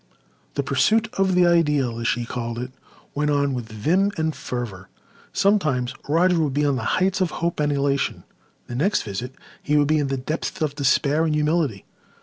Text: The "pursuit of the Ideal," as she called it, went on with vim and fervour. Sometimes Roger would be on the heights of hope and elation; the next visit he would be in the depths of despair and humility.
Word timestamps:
The 0.55 0.63
"pursuit 0.63 1.09
of 1.19 1.35
the 1.35 1.45
Ideal," 1.45 1.99
as 1.99 2.07
she 2.07 2.25
called 2.25 2.57
it, 2.57 2.71
went 3.13 3.29
on 3.29 3.53
with 3.53 3.71
vim 3.71 4.11
and 4.17 4.35
fervour. 4.35 4.89
Sometimes 5.31 5.93
Roger 6.09 6.39
would 6.39 6.55
be 6.55 6.65
on 6.65 6.75
the 6.75 6.83
heights 6.97 7.21
of 7.21 7.29
hope 7.29 7.59
and 7.59 7.71
elation; 7.71 8.23
the 8.65 8.73
next 8.73 9.03
visit 9.03 9.35
he 9.61 9.77
would 9.77 9.87
be 9.87 9.99
in 9.99 10.07
the 10.07 10.17
depths 10.17 10.59
of 10.59 10.73
despair 10.73 11.23
and 11.25 11.35
humility. 11.35 11.85